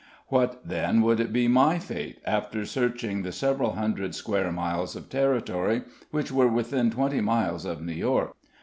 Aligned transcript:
What, 0.29 0.67
then, 0.67 1.03
would 1.03 1.31
be 1.31 1.47
my 1.47 1.77
fate, 1.77 2.17
after 2.25 2.65
searching 2.65 3.21
the 3.21 3.31
several 3.31 3.73
hundred 3.73 4.15
square 4.15 4.51
miles 4.51 4.95
of 4.95 5.09
territory 5.09 5.83
which 6.09 6.31
were 6.31 6.47
within 6.47 6.89
twenty 6.89 7.21
miles 7.21 7.65
of 7.65 7.83
New 7.83 7.93
York. 7.93 8.35